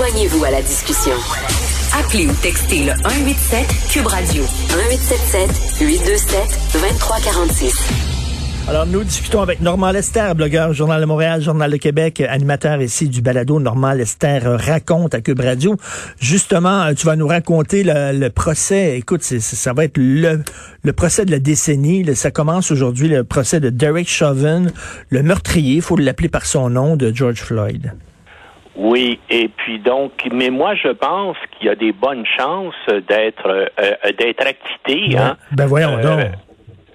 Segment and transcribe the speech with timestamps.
[0.00, 1.12] Joignez-vous à la discussion.
[1.92, 6.40] Appelez ou textez le 187 Cube Radio 1877 827
[6.72, 7.74] 2346.
[8.66, 13.10] Alors, nous discutons avec Normand Lester, blogueur Journal de Montréal, Journal de Québec, animateur ici
[13.10, 13.60] du balado.
[13.60, 15.76] Normand Lester raconte à Cube Radio.
[16.18, 18.96] Justement, tu vas nous raconter le, procès.
[18.96, 20.42] Écoute, ça va être le,
[20.82, 22.06] le procès de la décennie.
[22.16, 24.64] Ça commence aujourd'hui, le procès de Derek Chauvin,
[25.10, 27.92] le meurtrier, il faut l'appeler par son nom, de George Floyd.
[28.82, 33.46] Oui, et puis donc, mais moi je pense qu'il y a des bonnes chances d'être
[33.46, 35.18] euh, d'être acquitté.
[35.18, 35.36] Hein?
[35.52, 36.32] Ben voyons euh, donc.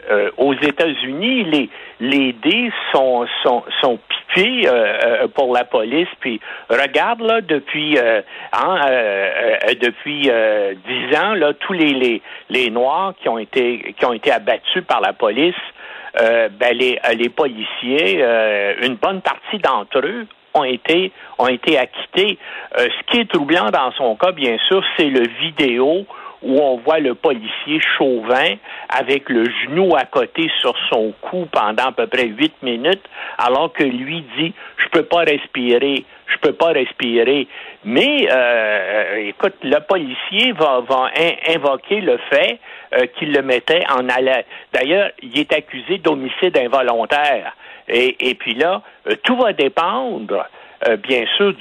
[0.09, 6.07] Euh, aux États-Unis, les les dés sont sont sont pipés euh, pour la police.
[6.21, 8.79] Puis regarde là depuis hein,
[9.79, 10.21] depuis
[10.87, 14.83] dix ans là tous les, les les noirs qui ont été qui ont été abattus
[14.87, 15.53] par la police.
[16.15, 18.23] ben les les policiers,
[18.81, 20.25] une bonne partie d'entre eux
[20.55, 22.37] ont été ont été acquittés.
[22.77, 26.05] ce qui est troublant dans son cas, bien sûr, c'est le vidéo
[26.45, 28.55] où on voit le policier chauvin
[28.89, 33.03] avec le genou à côté sur son cou pendant à peu près huit minutes,
[33.37, 37.47] alors que lui dit je peux pas respirer, je peux pas respirer.
[37.83, 41.09] Mais euh, écoute, le policier va, va
[41.49, 42.59] invoquer le fait
[42.93, 44.45] euh, qu'il le mettait en alerte.
[44.71, 47.53] D'ailleurs, il est accusé d'homicide involontaire.
[47.87, 50.47] Et, puis là, euh, tout va dépendre,
[51.03, 51.53] bien sûr,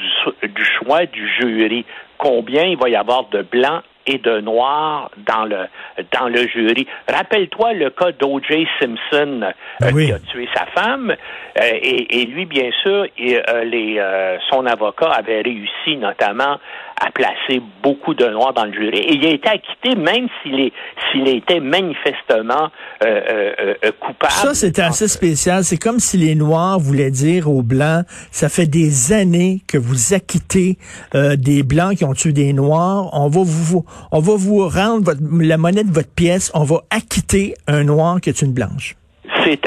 [0.43, 1.85] du choix du jury.
[2.19, 5.67] Combien il va y avoir de blancs et de noirs dans le
[6.13, 6.87] dans le jury.
[7.09, 8.67] Rappelle-toi le cas d'O.J.
[8.81, 9.43] Simpson
[9.83, 14.01] euh, qui a tué sa femme euh, et, et, lui bien sûr et, euh, les
[14.51, 16.59] son avocat avait réussi notamment
[17.01, 20.61] à placer beaucoup de noirs dans le jury et il a été acquitté même s'il
[20.61, 20.73] est
[21.11, 22.71] s'il était manifestement
[24.01, 24.33] coupable.
[24.33, 28.67] Ça c'était assez spécial, c'est comme si les noirs voulaient dire aux blancs ça fait
[28.67, 30.77] des années que vous acquittez
[31.13, 35.57] des blancs qui ont tué des noirs, on va vous on va vous rendre la
[35.57, 38.95] monnaie de votre pièce, on va acquitter un noir qui est une blanche.
[39.45, 39.61] C'est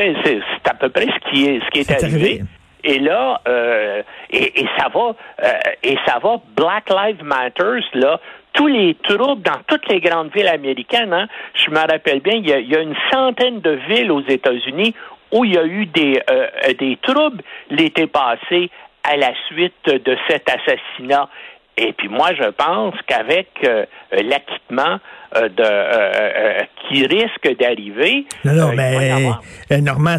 [0.70, 2.42] à peu près ce qui est, ce qui est, arrivé.
[2.84, 4.02] Et là, euh,
[4.32, 5.52] et, ça va, euh,
[5.84, 8.20] et ça va, Black Lives Matters, là,
[8.54, 12.48] tous les troubles dans toutes les grandes villes américaines, hein, je me rappelle bien, il
[12.48, 14.96] y, a, une centaine de villes aux États-Unis
[15.32, 16.48] où il y a eu des, euh,
[16.80, 18.70] des troubles l'été passé
[19.04, 21.30] à la suite de cet assassinat.
[21.78, 25.00] Et puis moi, je pense qu'avec euh, l'acquittement
[25.36, 28.26] euh, de euh, qui risque d'arriver.
[28.46, 30.18] Non, non, mais Normand,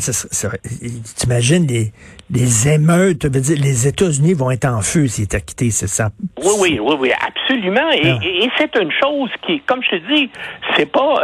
[1.17, 1.93] t'imagines les,
[2.31, 6.11] les émeutes, veux dire, les États-Unis vont être en feu s'il est acquitté, c'est ça?
[6.43, 7.91] Oui, oui, oui, oui, absolument.
[7.93, 8.19] Et, ah.
[8.23, 10.31] et, c'est une chose qui, comme je te dis,
[10.77, 11.15] c'est pas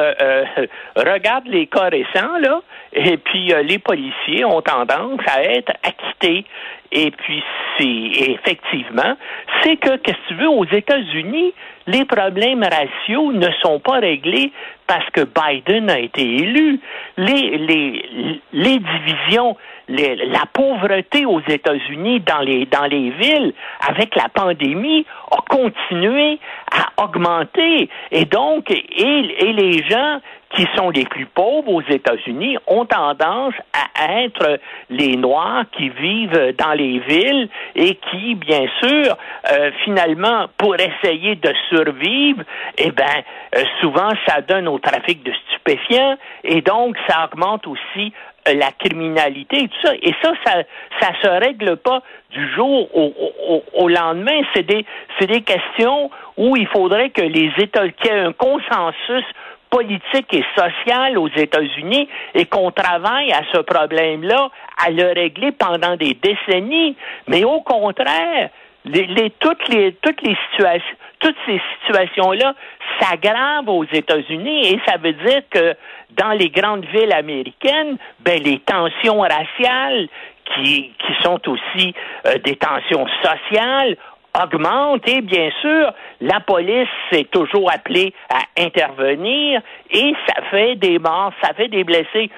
[0.96, 2.62] regarde les cas récents, là,
[2.94, 6.46] et puis les policiers ont tendance à être acquittés.
[6.92, 7.42] Et puis,
[7.76, 9.16] c'est effectivement,
[9.62, 11.52] c'est que, qu'est-ce que tu veux, aux États-Unis,
[11.86, 14.52] les problèmes raciaux ne sont pas réglés
[14.86, 16.80] parce que Biden a été élu.
[17.16, 19.56] Les, les, les divisions,
[19.88, 23.52] la pauvreté aux États-Unis dans les, dans les villes,
[23.86, 26.38] avec la pandémie, a continué
[26.72, 27.88] à augmenter.
[28.10, 30.20] Et donc, et, et les gens
[30.54, 36.54] qui sont les plus pauvres aux États-Unis ont tendance à être les Noirs qui vivent
[36.58, 39.16] dans les villes et qui, bien sûr,
[39.52, 42.42] euh, finalement, pour essayer de survivre,
[42.78, 43.22] eh ben,
[43.56, 48.12] euh, souvent, ça donne au trafic de stupéfiants et donc ça augmente aussi
[48.46, 49.94] la criminalité et tout ça.
[50.02, 50.62] Et ça, ça,
[51.00, 53.12] ça se règle pas du jour au,
[53.48, 54.40] au, au lendemain.
[54.54, 54.84] C'est des,
[55.18, 59.24] c'est des questions où il faudrait que les États, qu'il y ait un consensus
[59.70, 64.50] politique et sociale aux États-Unis et qu'on travaille à ce problème-là,
[64.84, 66.96] à le régler pendant des décennies.
[67.26, 68.50] Mais au contraire,
[68.84, 72.54] les, toutes les toutes les situations toutes ces situations-là
[73.00, 75.74] s'aggravent aux États-Unis et ça veut dire que
[76.10, 80.08] dans les grandes villes américaines, ben les tensions raciales
[80.44, 81.94] qui, qui sont aussi
[82.26, 83.96] euh, des tensions sociales
[84.38, 90.98] augmente et bien sûr, la police s'est toujours appelée à intervenir et ça fait des
[90.98, 92.30] morts, ça fait des blessés.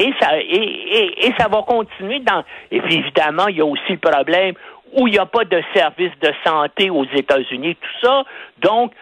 [0.00, 2.44] Et ça, et, et, ça va continuer dans.
[2.70, 4.54] Et puis évidemment, il y a aussi le problème
[4.92, 8.24] où il n'y a pas de service de santé aux États-Unis, tout ça.
[8.60, 8.92] Donc,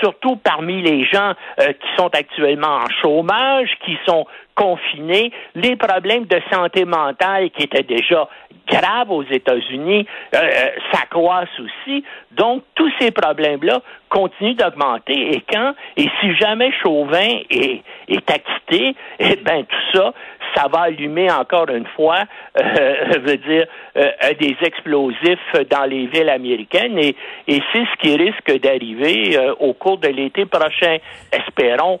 [0.00, 6.26] surtout parmi les gens euh, qui sont actuellement en chômage, qui sont confinés, les problèmes
[6.26, 8.28] de santé mentale qui étaient déjà
[8.68, 12.04] graves aux États-Unis euh, euh s'accroissent aussi.
[12.32, 15.34] Donc, tous ces problèmes-là continuent d'augmenter.
[15.34, 20.12] Et quand, et si jamais Chauvin est, est acquitté, eh ben tout ça,
[20.54, 22.20] ça va allumer encore une fois,
[22.60, 23.66] euh, veut dire,
[23.96, 26.98] euh, des explosifs dans les villes américaines.
[26.98, 27.16] Et,
[27.46, 30.98] c'est ce qui risque d'arriver au cours de l'été prochain.
[31.32, 31.98] Espérons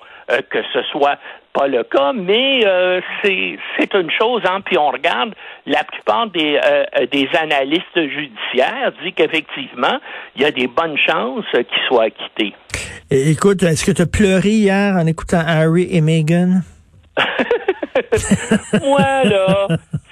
[0.50, 1.18] que ce soit
[1.52, 5.34] pas le cas, mais euh, c'est une chose, hein, puis on regarde,
[5.66, 9.98] la plupart des, euh, des analystes judiciaires disent qu'effectivement,
[10.36, 12.54] il y a des bonnes chances qu'il soit acquitté.
[13.10, 16.62] Écoute, est-ce que tu as pleuré hier en écoutant Harry et Meghan?
[18.82, 19.68] Moi, là,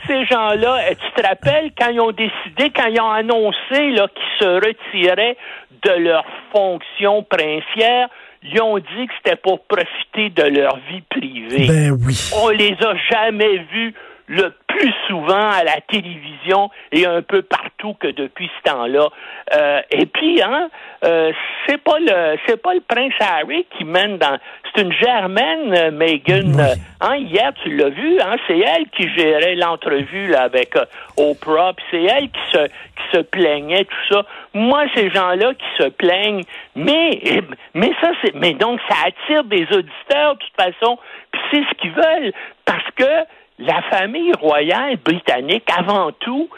[0.07, 4.45] ces gens-là, tu te rappelles quand ils ont décidé, quand ils ont annoncé qu'ils se
[4.45, 5.37] retiraient
[5.83, 8.09] de leur fonction princière,
[8.43, 11.67] ils ont dit que c'était pour profiter de leur vie privée.
[11.67, 12.31] Ben oui.
[12.35, 13.95] On les a jamais vus
[14.31, 19.09] le plus souvent à la télévision et un peu partout que depuis ce temps-là.
[19.57, 20.71] Euh, et puis, hein,
[21.05, 21.33] euh,
[21.67, 24.39] c'est pas le c'est pas le prince Harry qui mène dans
[24.73, 26.53] c'est une germaine euh, Meghan.
[27.01, 30.85] Hein, hier tu l'as vu, hein, c'est elle qui gérait l'entrevue là avec euh,
[31.17, 34.25] Oprah, puis c'est elle qui se qui se plaignait tout ça.
[34.55, 36.45] Moi, ces gens-là qui se plaignent,
[36.77, 37.43] mais
[37.75, 40.99] mais ça c'est mais donc ça attire des auditeurs de toute façon,
[41.33, 42.33] puis c'est ce qu'ils veulent
[42.65, 43.27] parce que
[43.61, 46.49] la famille royale britannique, avant tout,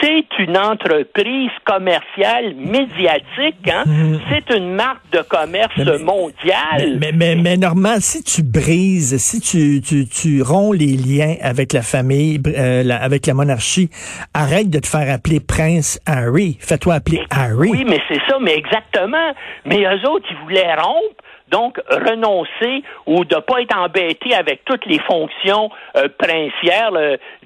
[0.00, 3.68] c'est une entreprise commerciale médiatique.
[3.68, 3.84] Hein?
[3.86, 4.18] Mm.
[4.30, 6.98] C'est une marque de commerce mondiale.
[6.98, 11.72] Mais, mais, mais, Normand, si tu brises, si tu, tu, tu romps les liens avec
[11.72, 13.90] la famille, euh, avec la monarchie,
[14.32, 16.56] arrête de te faire appeler Prince Harry.
[16.60, 17.70] Fais-toi appeler Harry.
[17.70, 19.32] Oui, mais c'est ça, mais exactement.
[19.66, 24.86] Mais eux autres, ils voulaient rompre donc renoncer ou de pas être embêté avec toutes
[24.86, 26.92] les fonctions euh, princières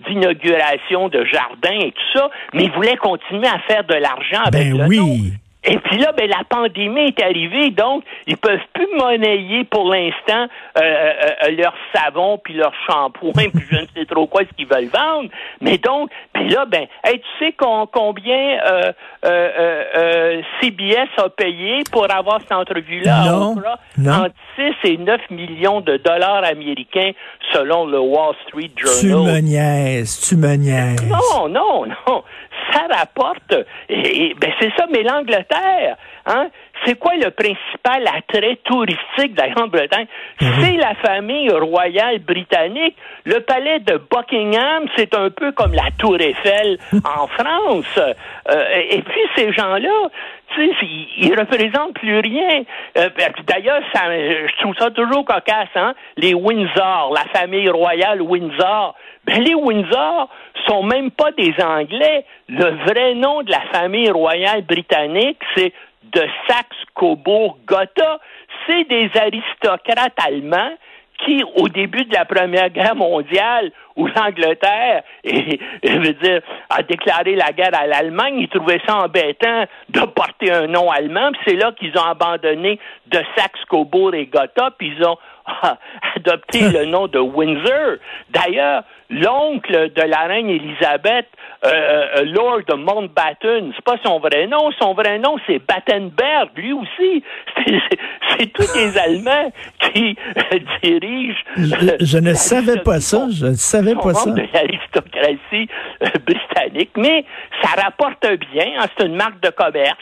[0.06, 4.72] d'inauguration de jardin et tout ça, mais il voulait continuer à faire de l'argent avec
[4.72, 5.32] ben oui.
[5.66, 10.46] Et puis là, ben, la pandémie est arrivée, donc ils peuvent plus monnayer pour l'instant
[10.78, 11.12] euh, euh,
[11.44, 14.90] euh leur savon puis leur shampoing puis je ne sais trop quoi ce qu'ils veulent
[14.92, 15.30] vendre.
[15.60, 18.58] Mais donc, puis là, ben, tu sais combien
[19.24, 23.54] euh, CBS a payé pour avoir cette entrevue-là non,
[23.98, 24.12] non.
[24.12, 27.12] Entre 6 et 9 millions de dollars américains
[27.52, 29.00] selon le Wall Street Journal.
[29.00, 31.08] Tu me niaises, tu me niaises.
[31.08, 32.22] Non, non, non
[32.72, 33.54] ça rapporte.
[33.88, 35.96] Et, ben c'est ça, mais l'Angleterre,
[36.26, 36.48] hein,
[36.84, 40.06] c'est quoi le principal attrait touristique de la Grande-Bretagne?
[40.40, 40.48] Mhm.
[40.60, 42.96] C'est la famille royale britannique.
[43.24, 47.98] Le palais de Buckingham, c'est un peu comme la Tour Eiffel en France.
[47.98, 50.10] Euh, et puis ces gens-là,
[50.58, 52.62] ils, représentent plus rien.
[52.98, 55.94] Euh, ben, d'ailleurs, je trouve ça toujours cocasse, hein?
[56.16, 58.94] Les Windsor, la famille royale Windsor.
[59.24, 60.28] Ben, les Windsor
[60.66, 62.24] sont même pas des Anglais.
[62.48, 65.72] Le vrai nom de la famille royale britannique, c'est
[66.12, 68.20] de Saxe-Cobourg-Gotha.
[68.66, 70.72] C'est des aristocrates allemands
[71.18, 75.02] qui, au début de la Première Guerre mondiale, où l'Angleterre,
[76.70, 81.30] a déclaré la guerre à l'Allemagne, ils trouvaient ça embêtant de porter un nom allemand,
[81.46, 85.16] c'est là qu'ils ont abandonné de Saxe-Cobourg et Gotha, puis ils ont
[86.16, 87.96] adopté le nom de Windsor.
[88.30, 91.26] D'ailleurs, l'oncle de la reine Élisabeth,
[91.64, 94.70] euh, euh, Lord de Mountbatten, c'est pas son vrai nom.
[94.78, 97.22] Son vrai nom, c'est Battenberg, lui aussi.
[98.36, 101.38] C'est tous des Allemands qui euh, dirigent.
[101.56, 103.28] Je, ne savais pas ça.
[103.30, 104.28] Je ne savais pas ça.
[104.32, 105.68] de l'aristocratie
[106.26, 107.24] britannique, mais
[107.62, 108.72] ça rapporte bien.
[108.76, 109.96] Hein, c'est une marque de commerce.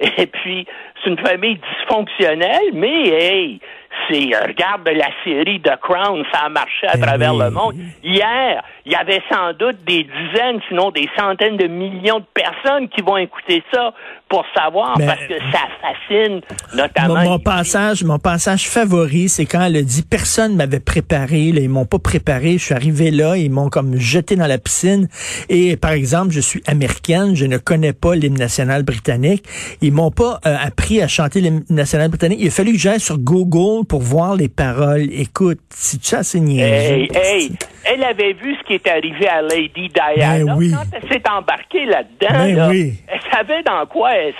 [0.00, 0.66] Et puis,
[1.02, 3.60] c'est une famille dysfonctionnelle, mais hey,
[4.08, 7.74] c'est euh, regarde la série The Crown, ça a marché à ben travers le monde.
[8.02, 12.88] Hier, il y avait sans doute des dizaines, sinon des centaines de millions de personnes
[12.88, 13.92] qui vont écouter ça
[14.28, 16.40] pour savoir parce que ça fascine
[16.74, 17.22] notamment.
[17.22, 21.68] Mon, passage, mon passage favori, c'est quand elle a dit personne m'avait préparé, là, ils
[21.68, 25.08] m'ont pas préparé, je suis arrivé là, ils m'ont comme jeté dans la piscine
[25.48, 29.44] et par exemple, je suis américaine, je ne connais pas l'hymne national britannique,
[29.80, 33.00] ils m'ont pas euh, appris à chanter l'hymne national britannique, il a fallu que j'aille
[33.00, 35.08] sur Google pour voir les paroles.
[35.12, 37.52] Écoute, si tu as hey, hey,
[37.84, 41.84] elle avait vu ce qui est arrivé à Lady Diana ben quand elle s'est embarquée
[41.86, 42.68] là-dedans.
[42.68, 44.34] Ben elle savait dans quoi elle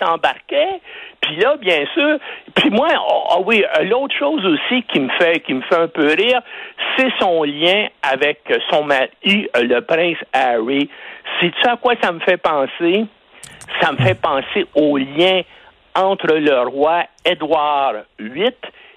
[0.00, 0.80] s'embarquait.
[1.20, 2.18] Puis là, bien sûr,
[2.54, 5.88] puis moi, oh, oh oui, l'autre chose aussi qui me fait qui me fait un
[5.88, 6.40] peu rire,
[6.96, 8.40] c'est son lien avec
[8.70, 10.88] son mari, le prince Harry.
[11.62, 13.04] Ça à quoi ça me fait penser?
[13.80, 15.42] Ça me fait penser au lien
[15.94, 18.54] entre le roi Édouard VIII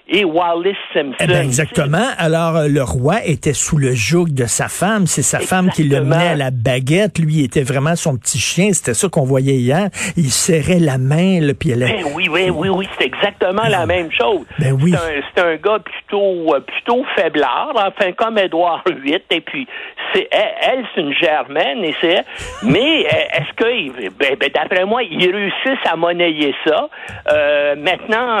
[0.08, 1.16] et Wallace Simpson.
[1.20, 2.06] Eh ben, exactement.
[2.18, 5.06] Alors, euh, le roi était sous le joug de sa femme.
[5.06, 7.18] C'est sa femme qui le menait à la baguette.
[7.18, 8.72] Lui, il était vraiment son petit chien.
[8.72, 9.88] C'était ça qu'on voyait hier.
[10.16, 11.80] Il serrait la main, là, puis elle...
[11.80, 12.88] Ben oui, oui, oui, oui.
[12.98, 14.44] C'est exactement la même chose.
[14.58, 14.94] Ben oui.
[15.34, 19.18] C'est un, un, gars plutôt, euh, plutôt faiblard, enfin, comme Édouard VIII.
[19.30, 19.66] Et puis,
[20.12, 22.24] c'est elle, c'est une germaine, et c'est...
[22.62, 26.88] Mais euh, est-ce que, ben, ben, d'après moi, ils réussissent à monnayer ça?
[27.32, 28.38] Euh, maintenant,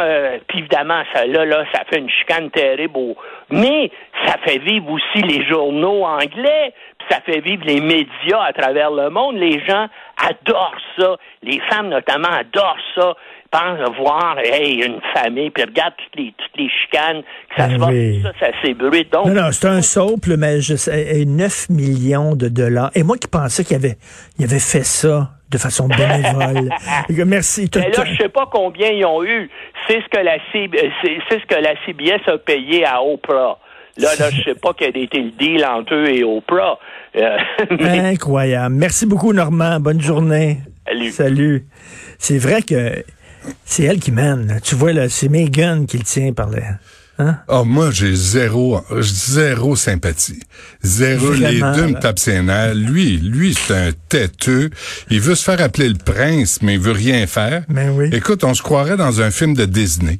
[0.48, 3.14] puis évidemment, ça, là, là, ça fait une chicane terrible.
[3.50, 3.90] Mais
[4.26, 8.90] ça fait vivre aussi les journaux anglais, puis ça fait vivre les médias à travers
[8.90, 9.36] le monde.
[9.36, 11.16] Les gens adorent ça.
[11.42, 13.14] Les femmes, notamment, adorent ça
[13.50, 18.22] pensent voir hey, une famille, puis regarde toutes les, toutes les chicanes, que ça ben
[18.22, 19.12] se passe, ça, ça s'ébruite.
[19.12, 22.90] Donc, non, non, c'est un souple, mais je sais, 9 millions de dollars.
[22.94, 23.96] Et moi qui pensais qu'il avait,
[24.38, 26.70] il avait fait ça de façon bénévole.
[27.26, 27.70] Merci.
[27.74, 29.50] Mais là, je sais pas combien ils ont eu.
[29.86, 33.58] C'est ce que la c'est ce que la CBS a payé à Oprah.
[33.98, 36.78] Là, là, je sais pas quel était le deal entre eux et Oprah.
[37.16, 37.36] Euh,
[37.80, 38.74] Incroyable.
[38.74, 39.80] Merci beaucoup, Normand.
[39.80, 40.58] Bonne journée.
[40.86, 41.10] Salut.
[41.10, 41.66] Salut.
[42.18, 43.04] C'est vrai que
[43.64, 44.60] c'est elle qui mène.
[44.64, 46.78] Tu vois, là, c'est Megan qui le tient par là.
[47.22, 47.38] Hein?
[47.48, 50.40] Oh, moi, j'ai zéro, zéro sympathie.
[50.82, 51.32] Zéro.
[51.32, 52.74] les deux me tapent ses nerfs.
[52.74, 54.70] Lui, lui, c'est un têteux.
[55.10, 57.64] Il veut se faire appeler le prince, mais il veut rien faire.
[57.68, 58.10] Mais ben oui.
[58.12, 60.18] Écoute, on se croirait dans un film de Disney.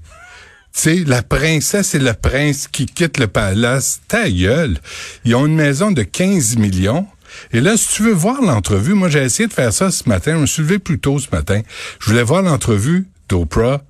[0.74, 4.00] Tu sais, la princesse et le prince qui quittent le palace.
[4.06, 4.78] Ta gueule.
[5.24, 7.06] Ils ont une maison de 15 millions.
[7.52, 10.34] Et là, si tu veux voir l'entrevue, moi, j'ai essayé de faire ça ce matin.
[10.34, 11.62] Je me suis levé plus tôt ce matin.
[11.98, 13.82] Je voulais voir l'entrevue d'Oprah,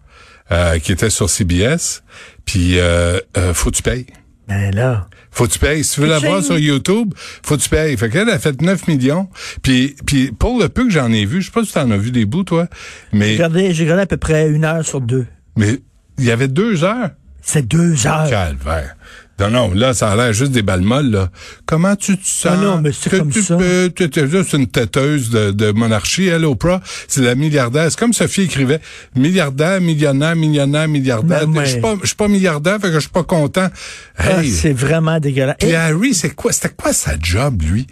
[0.53, 2.03] euh, qui était sur CBS.
[2.45, 4.07] Puis, euh, euh, faut que tu payes.
[4.49, 5.09] Ben là.
[5.31, 5.83] Faut que tu payes.
[5.83, 7.97] Si tu veux la voir sur YouTube, faut que tu payes.
[7.97, 9.31] Fait qu'elle a fait 9 millions.
[9.63, 11.97] Puis, puis pour le peu que j'en ai vu, je sais pas si t'en as
[11.97, 12.69] vu des bouts, toi,
[13.13, 13.29] mais...
[13.29, 15.27] J'ai regardé, j'ai regardé à peu près une heure sur deux.
[15.57, 15.81] Mais
[16.19, 17.11] il y avait deux heures.
[17.41, 18.29] C'est deux heures.
[18.29, 18.95] Calvaire.
[19.43, 21.31] Non, non, là, ça a l'air juste des balles molles, là.
[21.67, 22.57] Comment tu te sens?
[22.59, 23.59] Non, non, mais c'est comme tu ça.
[23.59, 26.81] C'est juste une têteuse de, de monarchie, elle, Oprah.
[27.09, 27.91] C'est la milliardaire.
[27.91, 28.81] C'est comme Sophie écrivait.
[29.17, 31.47] Milliardaire, millionnaire, millionnaire, milliardaire.
[31.47, 33.69] Ben, je suis pas, je suis pas milliardaire, fait que je suis pas content.
[34.17, 35.57] Ah, c'est vraiment dégueulasse.
[35.59, 37.87] Puis Harry, c'est quoi, c'était quoi sa job, lui?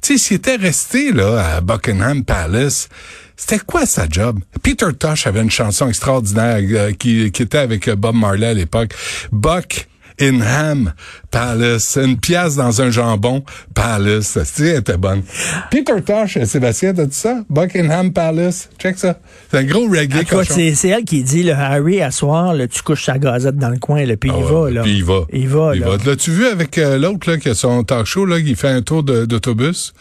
[0.00, 2.88] Tu sais, s'il était resté, là, à Buckingham Palace,
[3.36, 4.40] c'était quoi sa job?
[4.62, 8.54] Peter Tosh avait une chanson extraordinaire euh, qui, qui était avec euh, Bob Marley à
[8.54, 8.94] l'époque.
[9.30, 9.88] Buck
[10.22, 10.92] Inham
[11.30, 13.42] Palace, une pièce dans un jambon
[13.74, 14.38] Palace.
[14.44, 15.22] C'était était bonne.
[15.70, 17.42] Peter Tosh, Sébastien, t'as dit ça?
[17.50, 19.18] Buckingham Palace, check ça.
[19.50, 23.04] C'est un gros reggae C'est elle qui dit, le Harry, à soir, là, tu couches
[23.04, 24.70] sa gazette dans le coin, là, puis il ah va.
[24.70, 24.82] Là.
[24.82, 25.26] Puis il va.
[25.32, 25.72] Il va.
[25.74, 25.96] Il va.
[26.04, 28.82] L'as-tu vu avec euh, l'autre là, qui a son talk show, là, qui fait un
[28.82, 29.92] tour d'autobus?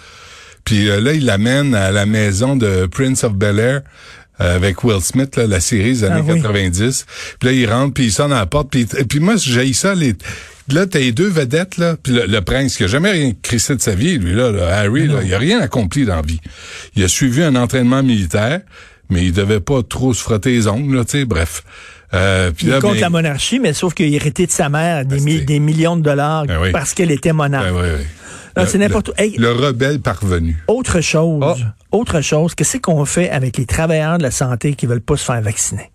[0.63, 3.81] Puis euh, là, il l'amène à la maison de Prince of Bel-Air euh,
[4.41, 7.05] avec Will Smith, là, la série des années 90.
[7.07, 8.69] Ah puis là, il rentre, puis il sonne à la porte.
[8.69, 10.15] Puis, puis moi, j'ai ça, les...
[10.67, 13.81] Là, t'as les deux vedettes, là, puis le, prince qui a jamais rien crissé de
[13.81, 16.39] sa vie, lui, là, Harry, là, il a rien accompli dans la vie.
[16.95, 18.61] Il a suivi un entraînement militaire,
[19.09, 21.63] mais il devait pas trop se frotter les ongles, là, tu sais, bref.
[22.13, 25.19] Euh, puis il compte la monarchie, mais sauf qu'il a hérité de sa mère des,
[25.19, 27.73] ben, des millions de dollars ben parce qu'elle était monarque.
[27.73, 27.99] Ben
[28.57, 30.61] oui, c'est n'importe Le rebelle parvenu.
[30.67, 31.75] Autre chose, ah.
[31.91, 35.23] autre chose, qu'est-ce qu'on fait avec les travailleurs de la santé qui veulent pas se
[35.23, 35.89] faire vacciner?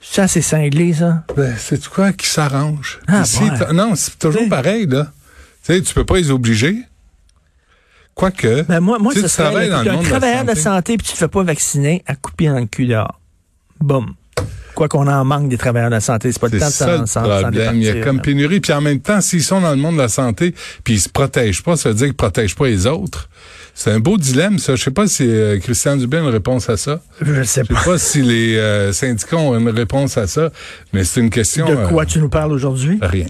[0.00, 1.24] Ça, c'est cinglé, ça?
[1.36, 3.00] Ben, c'est quoi qui s'arrange?
[3.06, 3.24] Ah,
[3.74, 5.12] Non, c'est toujours pareil, là.
[5.62, 6.76] Tu sais, tu peux pas les obliger.
[8.14, 11.28] Quoique, ben moi, moi, tu serait, un travailleur de la santé puis tu te fais
[11.28, 13.20] pas vacciner à couper dans le cul dehors.
[13.78, 14.14] Boum
[14.74, 16.32] quoi qu'on en manque des travailleurs de la santé.
[16.32, 16.66] C'est pas le temps
[17.02, 17.74] de s'en problème.
[17.76, 18.60] Il y a comme pénurie.
[18.60, 20.54] Puis en même temps, s'ils sont dans le monde de la santé,
[20.84, 23.28] puis ils se protègent pas, ça veut dire qu'ils protègent pas les autres.
[23.74, 24.76] C'est un beau dilemme, ça.
[24.76, 27.00] Je sais pas si euh, Christian Dubé a une réponse à ça.
[27.20, 27.74] Je sais pas.
[27.74, 30.50] Je sais pas si les euh, syndicats ont une réponse à ça,
[30.92, 31.68] mais c'est une question.
[31.68, 32.98] De quoi euh, tu nous parles aujourd'hui?
[33.00, 33.26] Rien.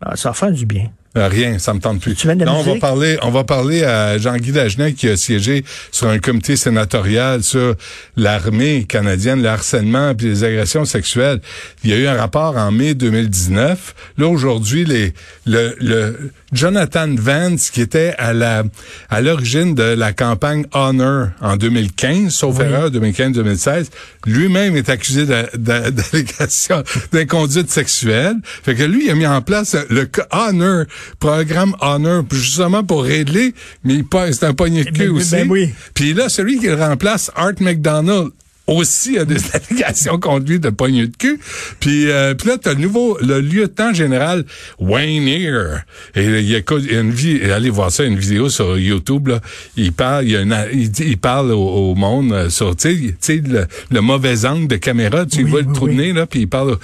[0.00, 0.90] Ah, ça fait du bien.
[1.18, 2.14] Euh, rien, ça me tente plus.
[2.14, 6.08] Tu non, on va parler, on va parler à Jean-Guy Dagenet qui a siégé sur
[6.08, 7.74] un comité sénatorial sur
[8.16, 11.40] l'armée canadienne, le harcèlement et les agressions sexuelles.
[11.82, 13.94] Il y a eu un rapport en mai 2019.
[14.18, 15.12] Là aujourd'hui, les
[15.46, 18.62] le, le Jonathan Vance qui était à la
[19.10, 23.86] à l'origine de la campagne Honor en 2015, sauf erreur 2015-2016,
[24.26, 26.82] lui-même est accusé d'allégation
[27.12, 28.36] d'inconduite sexuelle.
[28.44, 30.84] Fait que lui il a mis en place le Honor
[31.18, 35.32] programme Honor, justement pour régler, mais c'est un poignet de queue aussi.
[35.32, 35.70] Ben oui.
[35.94, 38.30] Puis là, celui qui remplace, Art McDonald,
[38.68, 41.40] aussi a des allégations contre lui de poignée de cul.
[41.80, 44.44] Puis, euh, puis là, t'as le nouveau, le lieutenant général
[44.78, 45.80] Wayne Ear.
[46.14, 49.40] Et il y a une vie, allez voir ça, une vidéo sur YouTube, là.
[49.76, 53.66] Il parle, il, y a une, il, parle au, monde euh, sur, tu sais, le,
[53.90, 56.78] le, mauvais angle de caméra, tu vois le trou de nez, là, puis il parle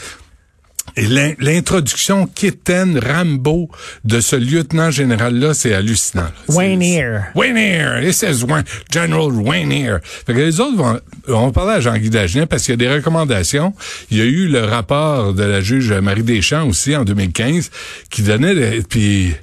[0.97, 1.07] Et
[1.41, 3.69] l'introduction quétaine, Rambo
[4.05, 6.29] de ce lieutenant général-là, c'est hallucinant.
[6.49, 7.25] Wayne Ear.
[7.35, 8.01] Wayne Ear.
[8.01, 8.45] This is
[8.93, 9.99] General Wayne Ear.
[10.03, 12.95] Fait que les autres vont, on parler à Jean-Guy Dagenet parce qu'il y a des
[12.95, 13.75] recommandations.
[14.11, 17.71] Il y a eu le rapport de la juge Marie Deschamps aussi en 2015
[18.11, 19.35] qui donnait, puis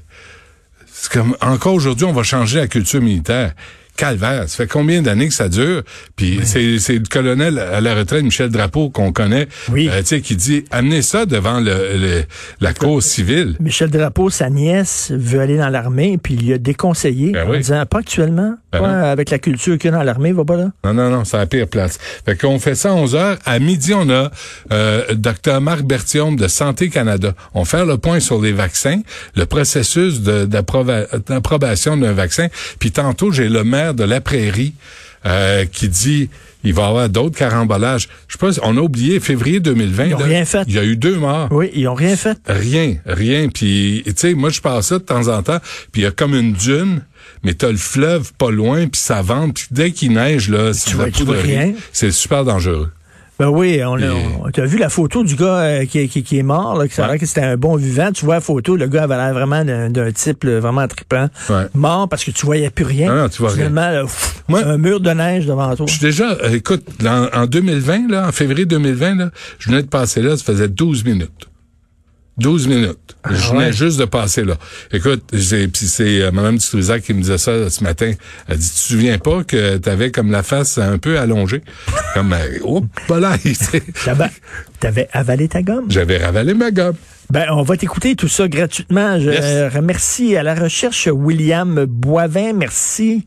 [0.91, 3.53] c'est comme, encore aujourd'hui, on va changer la culture militaire
[3.98, 4.48] calvaire.
[4.48, 5.83] Ça fait combien d'années que ça dure?
[6.15, 9.89] Puis c'est, c'est le colonel à la retraite, Michel Drapeau, qu'on connaît, oui.
[9.91, 12.24] euh, qui dit amenez ça devant le,
[12.60, 13.55] la cause civile.
[13.60, 17.86] Michel Drapeau, sa nièce, veut aller dans l'armée, puis il a déconseillé ben en disant
[17.86, 20.71] pas actuellement, ben pas avec la culture qu'il y a dans l'armée, va pas là.
[20.83, 21.98] Non, non, non, c'est la pire place.
[22.25, 23.38] Fait qu'on fait ça à 11 heures.
[23.45, 24.31] À midi, on a
[24.71, 27.33] euh, Dr Marc Bertium de Santé Canada.
[27.53, 29.01] On fait le point sur les vaccins,
[29.36, 32.48] le processus d'approbation d'un vaccin.
[32.79, 34.73] Puis tantôt, j'ai le maire de la Prairie
[35.25, 36.29] euh, qui dit
[36.63, 38.07] il va y avoir d'autres carambolages.
[38.27, 40.05] Je pense on a oublié février 2020.
[40.05, 40.63] Ils ont rien fait.
[40.67, 41.47] Il y a eu deux morts.
[41.51, 42.38] Oui, ils ont rien fait.
[42.47, 43.50] Rien, rien.
[43.50, 45.59] Puis tu sais, moi je passe ça de temps en temps.
[45.91, 47.03] Puis il y a comme une dune,
[47.43, 49.55] mais t'as le fleuve pas loin, puis ça vente.
[49.55, 50.71] Puis dès qu'il neige là,
[51.91, 52.91] c'est super dangereux.
[53.41, 56.43] Ben oui, on, a, tu as vu la photo du gars euh, qui, qui, est
[56.43, 58.12] mort, là, que ça que c'était un bon vivant.
[58.12, 61.27] Tu vois la photo, le gars avait l'air vraiment d'un type vraiment trippant.
[61.74, 63.12] Mort parce que tu voyais plus rien.
[63.12, 64.05] Non, tu vois Finalement,
[64.53, 65.88] un mur de neige devant toi.
[65.88, 69.88] Je suis déjà, euh, écoute, en, 2020, là, en février 2020, là, je venais de
[69.88, 71.48] passer là, ça faisait 12 minutes.
[72.41, 72.98] 12 minutes.
[73.24, 74.55] Ah, je venais juste de passer là.
[74.91, 78.12] Écoute, puis c'est euh, Mme Dutrisac qui me disait ça ce matin.
[78.48, 81.62] Elle dit, tu te souviens pas que tu avais comme la face un peu allongée?
[82.13, 83.38] comme, euh, oh, là,
[84.79, 85.86] T'avais avalé ta gomme?
[85.89, 86.95] J'avais ravalé ma gomme.
[87.31, 89.17] Ben, on va t'écouter tout ça gratuitement.
[89.17, 92.51] Je remercie à la recherche William Boivin.
[92.51, 93.25] Merci.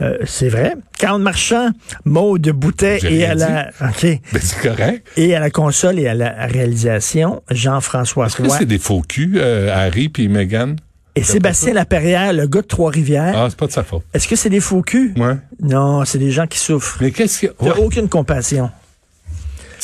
[0.00, 0.74] Euh, c'est vrai.
[0.98, 1.70] Carl Marchand,
[2.04, 3.68] Maude Boutet et à la.
[3.80, 4.02] OK.
[4.02, 5.06] Ben, c'est correct.
[5.16, 9.36] Et à la console et à la réalisation, Jean-François Est-ce que c'est des faux culs,
[9.36, 10.74] euh, Harry puis Meghan?
[11.14, 13.34] Et Sébastien Laperrière, le gars de Trois-Rivières.
[13.36, 14.02] Ah, c'est pas de sa faute.
[14.14, 15.14] Est-ce que c'est des faux culs?
[15.16, 15.36] Ouais.
[15.62, 16.98] Non, c'est des gens qui souffrent.
[17.00, 17.64] Mais qu'est-ce que.
[17.64, 17.70] Ouais.
[17.78, 18.68] aucune compassion.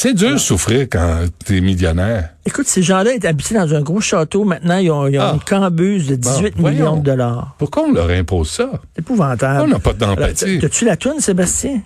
[0.02, 2.30] C'est dur de souffrir quand t'es millionnaire.
[2.46, 4.44] Écoute, ces gens-là étaient habités dans un gros château.
[4.44, 5.32] Maintenant, ils ont, ah.
[5.34, 7.54] une cambuse de 18 millions de dollars.
[7.58, 8.70] Pourquoi on leur impose ça?
[8.94, 9.60] C'est épouvantable.
[9.60, 10.58] On n'a pas d'empathie.
[10.58, 11.82] T'as-tu la toune, Sébastien?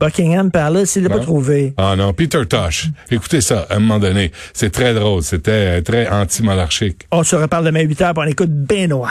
[0.00, 1.74] Buckingham parlait s'il l'a pas trouvé.
[1.76, 2.88] Ah non, Peter Tosh.
[3.10, 4.32] Écoutez ça, à un moment donné.
[4.54, 5.22] C'est très drôle.
[5.22, 7.06] C'était très anti-monarchique.
[7.12, 9.10] On se reparle demain 8 h pour on écoute Benoît.